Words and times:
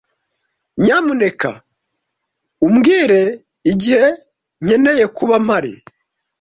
Nyamuneka 0.81 1.49
umbwire 2.65 3.21
igihe 3.71 4.03
nkeneye 4.63 5.05
kuba 5.17 5.35
mpari. 5.45 5.73